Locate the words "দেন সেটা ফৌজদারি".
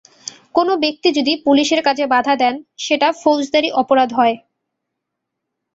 2.35-3.69